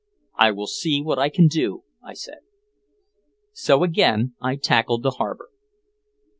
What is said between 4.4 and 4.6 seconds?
I